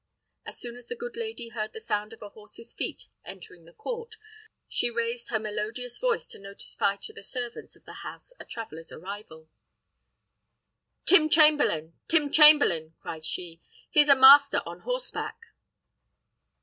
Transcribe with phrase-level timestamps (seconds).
[0.47, 3.71] As soon as the good lady heard the sound of a horse's feet entering the
[3.71, 4.15] court,
[4.67, 8.91] she raised her melodious voice to notify to the servants of the house a traveller's
[8.91, 9.47] arrival.
[11.05, 11.93] "Tim Chamberlain!
[12.07, 13.61] Tim Chamberlain!" cried she,
[13.91, 15.37] "here's a master on horseback."